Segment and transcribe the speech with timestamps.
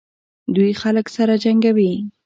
[0.55, 1.93] دوی خلک سره جنګوي.